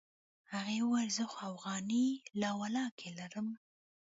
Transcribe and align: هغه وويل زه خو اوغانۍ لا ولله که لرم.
هغه 0.53 0.75
وويل 0.81 1.09
زه 1.17 1.25
خو 1.31 1.39
اوغانۍ 1.49 2.07
لا 2.41 2.49
ولله 2.59 2.85
که 2.99 3.07
لرم. 3.17 3.47